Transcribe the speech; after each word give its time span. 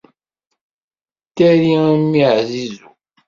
Ddari 1.29 1.73
a 1.87 1.87
mmi 1.99 2.21
ɛzizu. 2.37 2.87